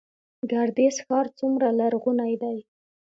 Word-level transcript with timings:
ګردیز 0.51 0.95
ښار 1.05 1.25
څومره 1.39 1.67
لرغونی 1.79 2.33
دی؟ 2.41 2.57